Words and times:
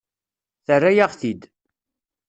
Terra-yaɣ-t-id. 0.65 1.41